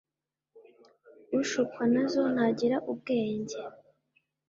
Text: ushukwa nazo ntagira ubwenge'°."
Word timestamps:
ushukwa 1.39 1.81
nazo 1.93 2.21
ntagira 2.33 2.77
ubwenge'°." 2.91 3.63